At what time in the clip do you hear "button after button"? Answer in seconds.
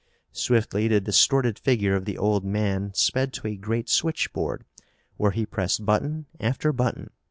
5.85-7.11